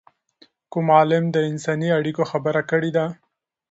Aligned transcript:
کوم 0.71 0.87
عالم 0.97 1.23
د 1.31 1.37
انساني 1.49 1.89
اړیکو 1.99 2.23
خبره 2.31 2.61
کړې 2.71 2.91
ده؟ 2.97 3.05